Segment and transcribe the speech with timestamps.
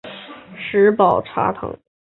[0.57, 1.77] 石宝茶藤